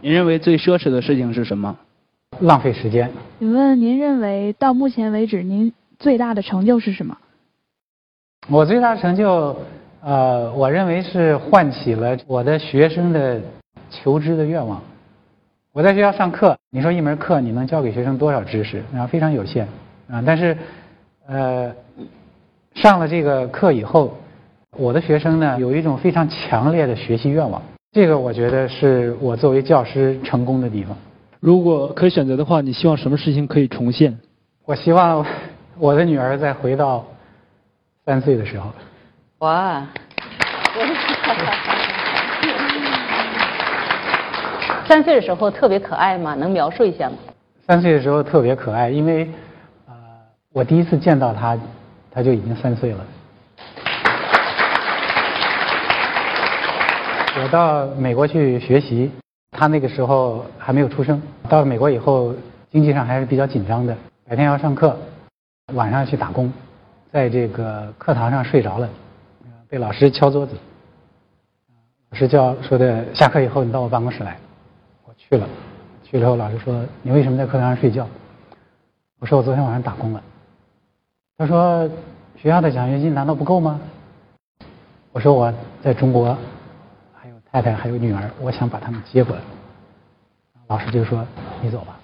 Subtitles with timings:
[0.00, 1.76] 您认为最奢侈的事情是什么？
[2.40, 3.10] 浪费时间。
[3.40, 7.16] 请问您认为到目前为止您最大的成就是什么？
[8.48, 9.56] 我最大的成就，
[10.00, 13.40] 呃，我认为是唤起了我的学生的
[13.90, 14.80] 求知的愿望。
[15.72, 18.82] 我在学校上课，你说一门课你能教给学生多少知识？
[18.94, 19.66] 啊，非常有限
[20.08, 20.22] 啊。
[20.24, 20.56] 但是，
[21.26, 21.74] 呃，
[22.74, 24.16] 上了这个课以后，
[24.76, 27.60] 我的学生呢有一种非常强烈的学习愿望。
[27.90, 30.94] 这个我觉得是我作为教师成功的地方。
[31.40, 34.16] 如果可以选择的话，你希望什么事情可以重现？
[34.66, 35.24] 我希望
[35.78, 37.04] 我的女儿再回到
[38.04, 38.70] 三岁的时候。
[39.38, 39.86] 哇！
[44.86, 46.34] 三岁的时候特别可爱吗？
[46.34, 47.16] 能描述一下吗？
[47.66, 49.26] 三岁的时候特别可爱，因为
[49.86, 49.94] 呃，
[50.52, 51.58] 我第一次见到她，
[52.10, 52.98] 她就已经三岁了。
[57.40, 59.08] 我到美国去学习，
[59.52, 61.22] 他那个时候还没有出生。
[61.48, 62.34] 到了美国以后，
[62.68, 64.98] 经济上还是比较紧张的，白天要上课，
[65.72, 66.52] 晚上去打工，
[67.12, 68.88] 在这个课堂上睡着了，
[69.68, 70.56] 被老师敲桌子。
[72.10, 74.36] 老师叫说的，下课以后你到我办公室来。
[75.04, 75.46] 我去了，
[76.02, 78.04] 去了后老师说：“你为什么在课堂上睡觉？”
[79.20, 80.20] 我说：“我昨天晚上打工了。”
[81.38, 81.88] 他说
[82.36, 83.78] ：“学校的奖学金难道不够吗？”
[85.12, 86.36] 我说：“我在中国
[87.50, 89.42] 太太还有女儿，我想把他们接过来。”
[90.68, 91.26] 老师就说
[91.62, 91.98] ：“你走吧。”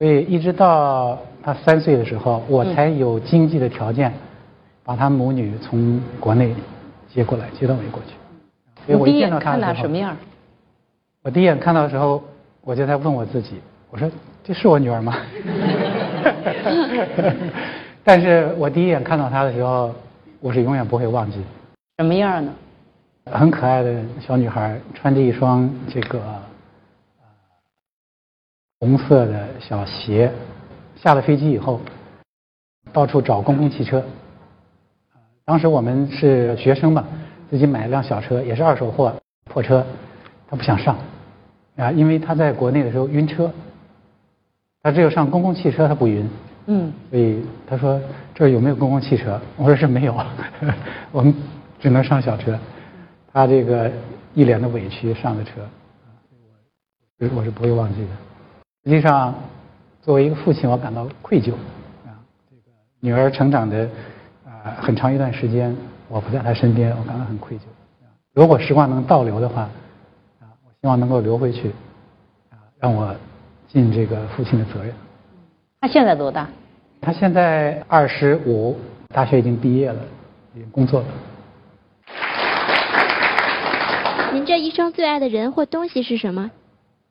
[0.00, 4.12] 所以一直到他三岁的时候，我才有经济的条件
[4.82, 6.52] 把他母女从国内
[7.08, 8.10] 接过来，接到美国去。
[8.84, 10.16] 所以我一见到他的时候，什么样？
[11.22, 12.22] 我第一眼看到的时候，
[12.60, 14.10] 我就在问我自己：我说
[14.42, 15.16] 这是我女儿吗？
[18.02, 19.94] 但是我第一眼看到她的时候，
[20.40, 21.40] 我是永远不会忘记。
[21.98, 22.52] 什么样呢？
[23.30, 26.20] 很可爱的小女孩，穿着一双这个
[28.80, 30.30] 红色的小鞋，
[30.96, 31.80] 下了飞机以后，
[32.92, 34.04] 到处找公共汽车。
[35.46, 37.04] 当时我们是学生嘛，
[37.50, 39.14] 自己买了辆小车，也是二手货
[39.44, 39.84] 破车，
[40.48, 40.96] 她不想上。
[41.76, 43.50] 啊，因为他在国内的时候晕车，
[44.82, 46.28] 他只有上公共汽车他不晕，
[46.66, 48.00] 嗯，所以他说
[48.32, 49.40] 这儿有没有公共汽车？
[49.56, 50.14] 我说是没有，
[51.10, 51.34] 我们
[51.80, 52.56] 只能上小车。
[53.34, 53.90] 他这个
[54.32, 55.60] 一脸的委屈上了车，
[57.18, 58.08] 我我是不会忘记的。
[58.84, 59.34] 实际上，
[60.00, 61.50] 作为一个父亲，我感到愧疚
[62.06, 62.14] 啊，
[62.48, 63.90] 这个女儿成长的
[64.46, 65.76] 啊很长一段时间，
[66.08, 67.62] 我不在她身边，我感到很愧疚。
[68.34, 69.62] 如果时光能倒流的话。
[70.40, 71.70] 啊，我希望能够留回去，
[72.50, 73.12] 啊，让我
[73.66, 74.94] 尽这个父亲的责任。
[75.80, 76.48] 他现在多大？
[77.00, 78.78] 他现在二十五，
[79.08, 80.00] 大学已经毕业了，
[80.54, 81.06] 已经工作了。
[84.34, 86.50] 您这一生最爱的人或东西是什么？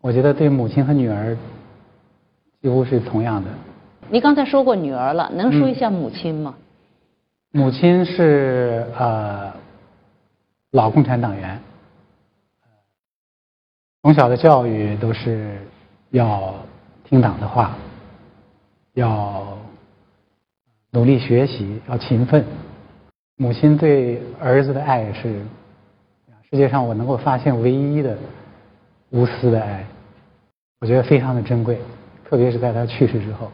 [0.00, 1.36] 我觉得对母亲和女儿
[2.62, 3.50] 几乎是同样的。
[4.08, 6.54] 您刚才说过女儿了，能说一下母亲吗？
[7.50, 9.52] 母亲是呃
[10.70, 11.60] 老共产党员。
[14.04, 15.58] 从小的教育都是
[16.10, 16.54] 要
[17.02, 17.76] 听党的话，
[18.94, 19.58] 要
[20.92, 22.44] 努力学习，要勤奋。
[23.38, 25.44] 母亲对儿子的爱是
[26.50, 28.16] 世界上我能够发现唯一的
[29.10, 29.84] 无私的爱，
[30.80, 31.78] 我觉得非常的珍贵，
[32.24, 33.50] 特别是在他去世之后。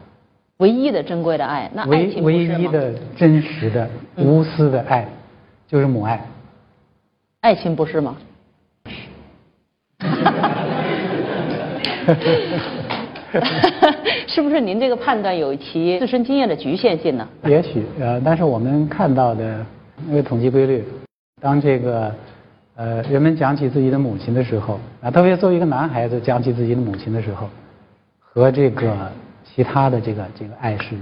[0.59, 3.85] 唯一的珍贵的爱，那唯唯一的真实的
[4.15, 5.05] 无私的爱，
[5.67, 6.25] 就是母爱。
[7.41, 8.15] 爱情不是吗？
[14.27, 17.27] 是不是您这个判断有其自身经验的局限性呢？
[17.43, 19.65] 也许呃，但是我们看到的
[20.07, 20.81] 那个统计规律，
[21.41, 22.15] 当这个
[22.75, 27.49] 呃人们讲起自己的母亲的时候啊，特别作为一个男孩子讲起自己的母亲的时候，
[28.19, 29.11] 和这个
[29.45, 30.97] 其他的这个这个爱是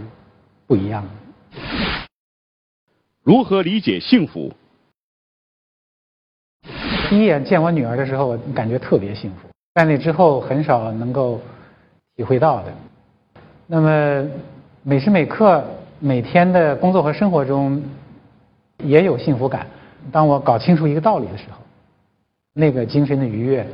[0.67, 1.09] 不一样的。
[3.23, 4.51] 如何理解幸福？
[7.09, 9.49] 第一眼见我女儿的时候，我感觉特别幸福。
[9.73, 11.41] 在那之后，很少能够
[12.15, 12.73] 体会到的。
[13.65, 14.29] 那么
[14.83, 15.63] 每时每刻、
[15.99, 17.81] 每天的工作和生活中，
[18.83, 19.65] 也有幸福感。
[20.11, 21.62] 当我搞清楚一个道理的时候，
[22.53, 23.65] 那个精神的愉悦，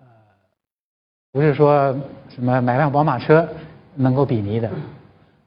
[0.00, 0.06] 呃，
[1.32, 1.96] 不是说
[2.28, 3.48] 什么买辆宝马车
[3.94, 4.68] 能够比拟的，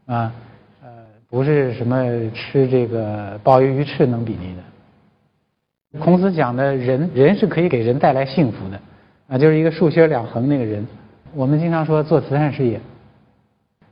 [0.06, 0.34] 啊，
[0.82, 0.90] 呃，
[1.30, 6.00] 不是什么吃这个鲍鱼鱼翅能比拟的。
[6.00, 8.80] 孔子讲的人，人是可以给人带来幸福的。
[9.28, 10.86] 啊，就是一个竖心两横那个人。
[11.34, 12.80] 我们经常说做慈善事业，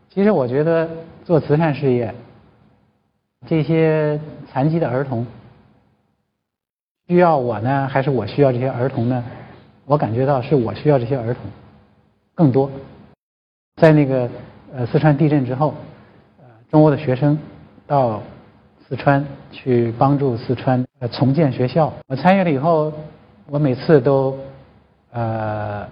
[0.09, 0.89] 其实我觉得
[1.23, 2.13] 做慈善事业，
[3.47, 4.19] 这些
[4.51, 5.25] 残疾的儿童
[7.11, 9.21] 需要我呢，还是我需要这些儿童呢？
[9.85, 11.43] 我感觉到是我需要这些儿童
[12.33, 12.71] 更多。
[13.81, 14.29] 在那个
[14.73, 15.73] 呃四川地震之后，
[16.39, 17.37] 呃中国的学生
[17.85, 18.21] 到
[18.87, 21.91] 四川去帮助四川呃重建学校。
[22.07, 22.93] 我参与了以后，
[23.47, 24.37] 我每次都
[25.11, 25.85] 呃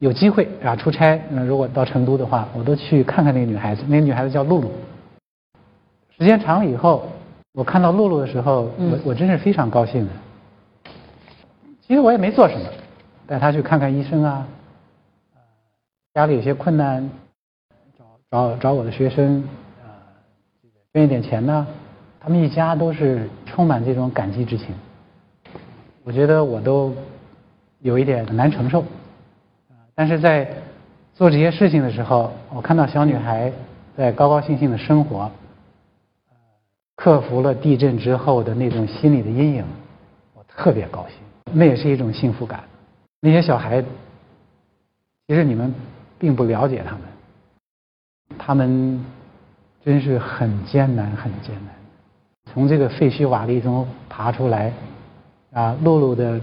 [0.00, 3.82] 有机会啊出差，嗯如果到成都的话，我都去看看那个女孩子。
[3.88, 4.70] 那个女孩子叫露露。
[6.18, 7.08] 时间长了以后，
[7.52, 10.12] 我看到露露的时候，我我真是非常高兴的。
[11.82, 12.66] 其实我也没做什么，
[13.26, 14.46] 带她去看看医生啊，
[16.14, 17.10] 家里有些困难，
[17.98, 19.42] 找找找我的学生，
[19.82, 19.90] 呃，
[20.94, 21.66] 捐一点钱呢。
[22.20, 24.68] 他们一家都是充满这种感激之情。
[26.04, 26.94] 我觉得我都
[27.80, 28.84] 有一点难承受，
[29.94, 30.48] 但是在
[31.14, 33.50] 做这些事情的时候，我看到小女孩
[33.96, 35.30] 在高高兴兴的生活，
[37.00, 39.64] 克服了地震之后的那种心理的阴影，
[40.34, 41.16] 我特别高兴。
[41.50, 42.62] 那也是一种幸福感。
[43.20, 43.82] 那些小孩，
[45.26, 45.74] 其实你们
[46.18, 47.00] 并不了解他们，
[48.38, 49.02] 他们
[49.82, 51.74] 真是很艰难，很艰难。
[52.52, 54.70] 从这个废墟瓦砾中爬出来，
[55.52, 56.38] 啊，露露的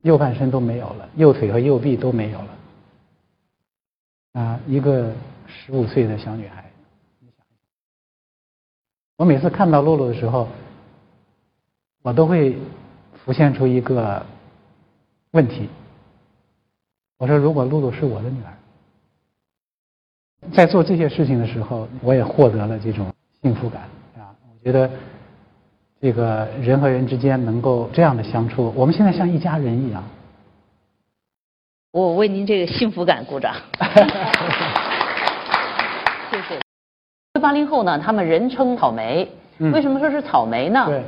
[0.00, 2.48] 右半身都没有了，右腿和右臂都没有了，
[4.40, 5.12] 啊，一个
[5.46, 6.69] 十五岁的小女孩。
[9.20, 10.48] 我每次看到露露的时候，
[12.00, 12.56] 我都会
[13.22, 14.24] 浮现出一个
[15.32, 15.68] 问题。
[17.18, 18.50] 我说，如果露露是我的女儿，
[20.54, 23.12] 在做这些事情的时候，我也获得了这种
[23.42, 23.82] 幸福感
[24.16, 24.32] 啊！
[24.48, 24.56] 我。
[24.64, 24.90] 觉得
[26.00, 30.02] 这个人和人之间能够这样的相处，我们现在像一家人一样。
[31.92, 33.54] 我为您这个幸福感鼓掌。
[37.38, 39.28] 八零后呢，他们人称草莓。
[39.72, 40.84] 为什么说是草莓呢？
[40.88, 41.02] 对。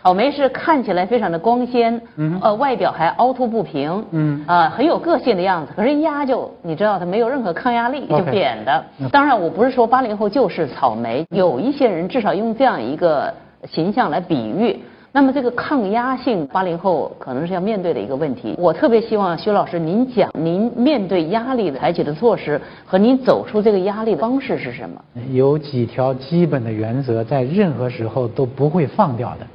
[0.00, 2.00] 草莓是看起来非常的光鲜，
[2.42, 5.72] 呃，外表还凹凸不平，嗯，啊，很有个性的样子。
[5.74, 8.84] 可是压就你知道，它没有任何抗压力，就扁的。
[9.10, 13.32] 当然，我不是说八零后就是草莓，有一些人至少用这样一个
[13.64, 14.78] 形象来比喻。
[15.16, 18.56] 那么这个抗压性，八零后可能是要面对的一个问题。
[18.58, 25.00] 我特别希望徐老师您讲，您面对压力采取的措施和您走出这个压力的方式是什么？
[25.30, 29.46] 有几条基本的原则，在任何时候都不会放掉的。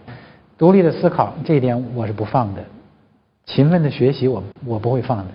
[0.57, 2.61] 独立的思考，这一点我是不放的；
[3.45, 5.25] 勤奋的学习，我我不会放的。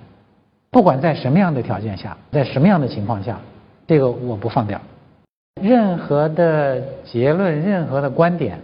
[0.70, 3.38] 不管在什么样的条件下，在什么样的情况下，
[3.86, 4.80] 这个我不放掉。
[5.60, 8.58] 任何的结论，任何的观点，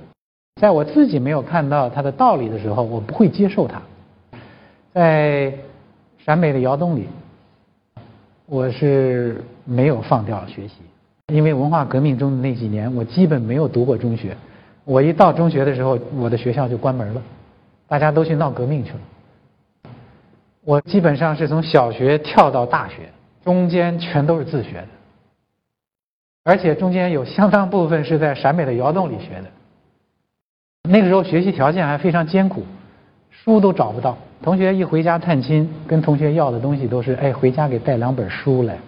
[0.60, 3.80] 在我自己没有看到它的道理的时候，我不会接受它。
[4.92, 5.54] 在
[6.18, 7.08] 陕北的窑洞里，
[8.44, 10.74] 我是没有放掉学习，
[11.28, 14.36] 因为文化革命中的那几年，我基本没有读过中学。
[14.84, 17.22] 我一到中学的时候，我的学校就关门了，
[17.88, 18.98] 大家都去闹革命去了。
[20.62, 23.08] 我基本上是从小学跳到大学，
[23.42, 24.88] 中间全都是自学的，
[26.44, 29.44] 而且中间有相当部分是在陕北的窑洞里学的。
[30.88, 32.64] 那个时候学习条件还非常艰苦，
[33.30, 34.16] 书都找不到。
[34.42, 38.78] 同学一回家探亲，跟同学要的东西都是：哎，回家给带两本书来。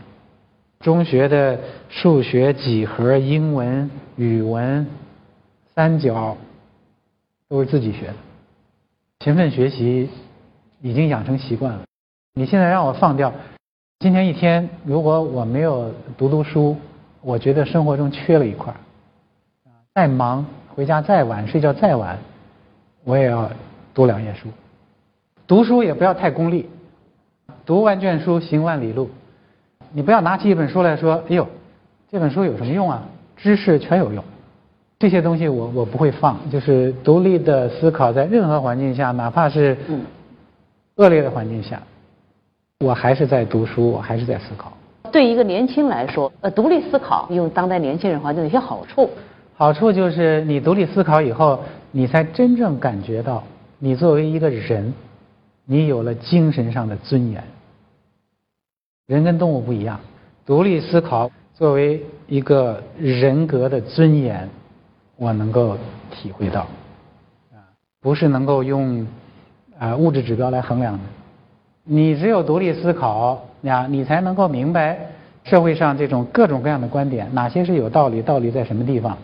[0.81, 1.59] 中学的
[1.89, 4.87] 数学、几何、英文、语文。
[5.75, 6.37] 三角
[7.49, 8.15] 都是自己学的，
[9.21, 10.11] 勤奋学习
[10.83, 11.85] 已经养成习惯了。
[12.35, 13.33] 你现在让我放掉，
[14.01, 16.77] 今天一天如果我没有读读书，
[17.23, 18.75] 我觉得生活中缺了一块。
[19.95, 22.19] 再忙，回家再晚，睡觉再晚，
[23.05, 23.51] 我也要
[23.93, 24.49] 读两页书。
[25.47, 26.69] 读书也不要太功利，
[27.67, 29.11] 读万卷书，行万里路。
[29.93, 31.47] 你不要拿起一本书来说：“哎呦，
[32.11, 33.03] 这本书有什么用啊？
[33.37, 34.25] 知识全有用。”
[34.99, 39.77] 这些东西我我不会放，就是独立的思考，在任何环境下，哪怕是
[40.97, 41.83] 恶劣的环境下，
[42.81, 44.73] 我还是在读书，我还是在思考。
[45.11, 49.11] 对一个年轻来说，呃，独立思考用当代年轻人话就有些好处。
[49.63, 51.61] 好处就是你独立思考以后，
[51.93, 53.45] 你才真正感觉到，
[53.79, 54.93] 你作为一个人，
[55.65, 57.45] 你有了精神上的尊严。
[59.07, 60.01] 人跟动物不一样，
[60.45, 64.51] 独立思考作为一个人格的尊严。
[65.15, 65.77] 我能够
[66.11, 66.63] 体会到，
[67.53, 67.63] 啊，
[68.01, 69.07] 不是能够用
[69.79, 70.99] 啊物质指标来衡量的。
[71.85, 74.99] 你只有独立思考呀，你才能够明白
[75.45, 79.17] 社会上这种各种各样的观点，哪些是有道理，道理在什么地方。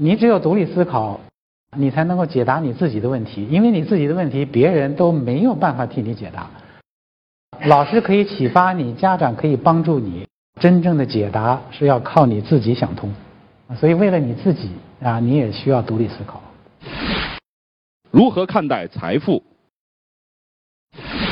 [0.00, 1.20] 啊，你只有独立思考，
[1.76, 6.48] 你才能够解答你自己的问题，因为你自己的问题别人都没有办法替你解答。
[7.66, 10.26] 老师可以启发你，家长可以帮助你，
[10.58, 13.12] 真正的解答是要靠你自己想通。
[13.76, 14.70] 所以，为了你自己
[15.02, 16.42] 啊，你也需要独立思考。
[18.10, 19.42] 如何看待财富？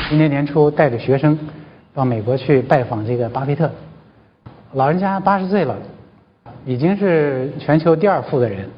[0.07, 1.37] 今年年初带着学生
[1.93, 3.71] 到美国去拜访这个巴菲特，
[4.73, 5.75] 老人家八十岁了，
[6.65, 8.69] 已经是全球第二富的人，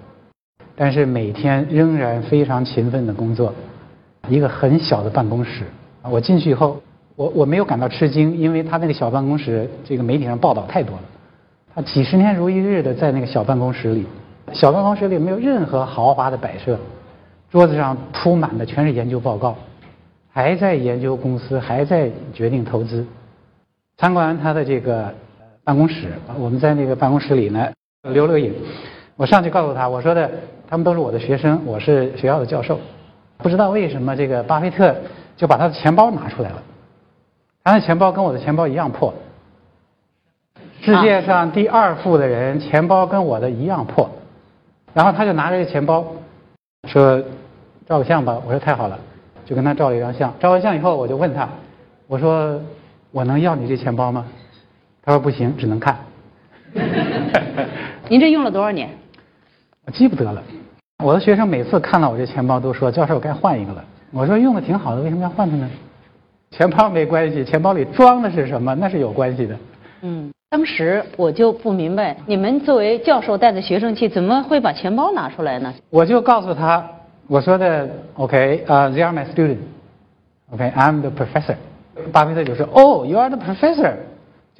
[0.75, 3.53] 但是每天仍然非常勤奋的工作，
[4.27, 5.63] 一个很小的办公室。
[6.03, 6.81] 我进去以后，
[7.15, 11.03] 我我没有感到吃惊，因为他那个小办公室，这个媒体上报道太多了。
[11.73, 14.05] 他几十年如一日的在那个小办公室里，
[14.53, 16.77] 小办公室里没有任何豪华的摆设，
[17.49, 19.55] 桌子上铺满的全是研究报告，
[20.31, 23.05] 还在研究公司，还在决定投资。
[23.97, 25.13] 参观完他的这个
[25.63, 26.07] 办公室，
[26.39, 27.71] 我们在那个办公室里呢
[28.03, 28.53] 留了个影。
[29.15, 30.29] 我上去告诉他，我说的
[30.67, 32.79] 他们都是我的学生，我是学校的教授。
[33.37, 34.95] 不知道为什么这个巴菲特。
[35.37, 36.61] 就把他的钱包拿出来了，
[37.63, 39.11] 他的钱包跟我的钱包一样破。
[40.81, 44.07] 世界上第二富的人钱包跟我的一样破，
[44.93, 46.05] 然后他就拿着这钱包
[46.89, 47.19] 说
[47.87, 48.39] 照个相吧。
[48.45, 48.99] 我说太好了，
[49.43, 50.31] 就跟他照了一张相。
[50.39, 51.49] 照完相以后，我就问他，
[52.05, 52.61] 我说
[53.09, 54.27] 我能要你这钱包吗？
[55.11, 55.97] 他说不行，只能看。
[58.07, 58.87] 您这用了多少年？
[59.85, 60.41] 我记不得了。
[61.03, 63.83] 我的学生每次看到我这钱包都说教授我该换一个了。
[64.11, 65.69] 我说用的挺好的，为什么要换它呢？
[66.51, 69.57] 钱包没关系，钱包里装的是什么，那是有关系的。
[70.03, 75.73] 嗯，当时我就不明白，你们作为教授带着学生去，怎么会把钱包拿出来呢？
[75.89, 76.89] 我就告诉他，
[77.27, 81.55] 我说的 OK，啊，They are my student，OK，I'm the professor。
[82.13, 83.93] 巴菲特就说，Oh, you are the professor，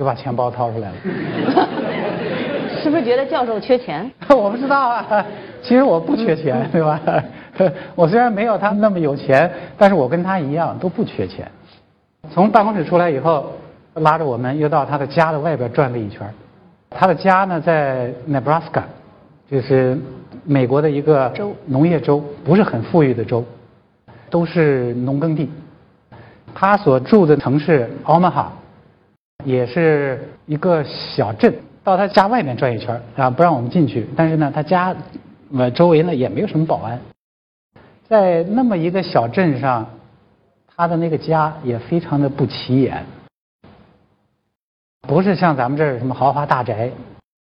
[0.01, 0.96] 就把钱包掏出来了。
[2.81, 4.12] 是不是觉得教授缺钱？
[4.36, 5.24] 我不知道啊，
[5.62, 7.00] 其实我不缺钱，对吧？
[7.93, 11.48] 我虽然没有他那么有钱，但是我跟他一样都不缺钱。
[12.31, 13.51] 从办公室出来以后，
[13.93, 16.27] 拉着我们又到他的家的外边转了一圈。
[16.89, 18.81] 他的家呢在 Nebraska，
[19.51, 19.96] 就是
[20.43, 23.46] 美国的一个州农业州，不是很富裕的州，
[24.31, 25.48] 都是农耕地。
[26.55, 28.46] 他所住的城市 Omaha，
[29.45, 31.53] 也是一个小镇。
[31.83, 34.07] 到他家外面转一圈啊，不让我们进去。
[34.15, 34.95] 但是呢，他家
[35.57, 37.00] 呃周围呢也没有什么保安。
[38.07, 39.89] 在那么一个小镇上，
[40.67, 43.03] 他的那个家也非常的不起眼，
[45.07, 46.91] 不是像咱们这儿什么豪华大宅。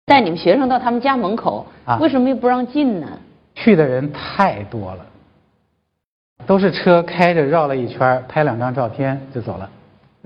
[0.07, 1.65] 带你们学生到他们家门口，
[1.99, 3.07] 为什么又不让进呢？
[3.53, 5.05] 去的人太多了，
[6.45, 9.69] 都是车开着绕了一圈，拍两张照片就走了。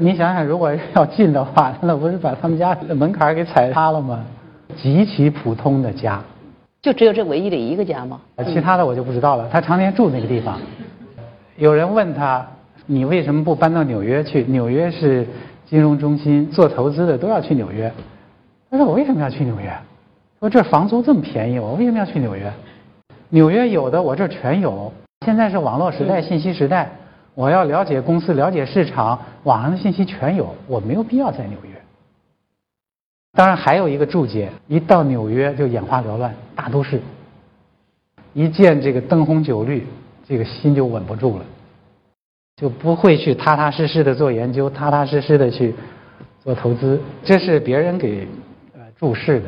[0.01, 4.23] 你想想，如果要进的话， 那不是把他们家的门槛给踩塌了吗？
[4.77, 6.21] 极其普通的家。
[6.81, 8.21] 就只有这唯一的一个家吗？
[8.45, 9.49] 其他的我就不知道了。
[9.51, 10.57] 他常年住那个地方。
[11.57, 12.47] 有人问他
[12.87, 14.43] ：“你为什么不搬到纽约去？
[14.43, 15.27] 纽约是
[15.65, 17.91] 金融中心，做投资的都要去纽约。”
[18.71, 19.69] 他说：“我为什么要去纽约？
[20.39, 22.49] 说这房租这么便宜，我为什么要去纽约？
[23.27, 24.93] 纽约有的我这全有。
[25.25, 26.89] 现在是网络时代、信息时代，
[27.39, 31.69] 我要了解公司、了解市场，网上的信息全有，我没有必要在纽约。”
[33.31, 37.00] 当然还有一个注解：一到纽约就眼花缭乱，大都市。
[38.34, 39.88] 一见这个灯红酒绿，
[40.27, 41.46] 这个心就稳不住了，
[42.58, 45.74] 就不会去踏踏实实的做研究，踏踏实实的去
[46.43, 47.00] 做投资。
[47.24, 48.27] 这是别人给
[48.74, 49.46] 呃注释的。